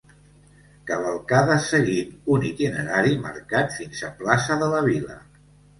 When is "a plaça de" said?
4.11-4.77